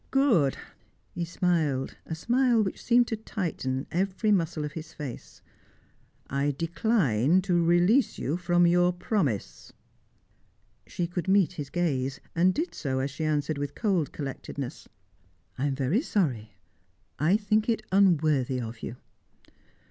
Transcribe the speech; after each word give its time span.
"Good." 0.09 0.57
He 1.11 1.25
smiled, 1.25 1.95
a 2.07 2.15
smile 2.15 2.63
which 2.63 2.83
seemed 2.83 3.05
to 3.09 3.15
tighten 3.15 3.85
every 3.91 4.31
muscle 4.31 4.65
of 4.65 4.71
his 4.71 4.93
face. 4.93 5.43
"I 6.27 6.49
decline 6.57 7.43
to 7.43 7.63
release 7.63 8.17
you 8.17 8.35
from 8.35 8.65
your 8.65 8.93
promise." 8.93 9.73
She 10.87 11.05
could 11.05 11.27
meet 11.27 11.51
his 11.53 11.69
gaze, 11.69 12.19
and 12.35 12.51
did 12.51 12.73
so 12.73 12.97
as 12.97 13.11
she 13.11 13.25
answered 13.25 13.59
with 13.59 13.75
cold 13.75 14.11
collectedness: 14.11 14.89
"I 15.59 15.67
am 15.67 15.75
very 15.75 16.01
sorry. 16.01 16.55
I 17.19 17.37
think 17.37 17.69
it 17.69 17.85
unworthy 17.91 18.59
of 18.59 18.81
you." 18.81 18.95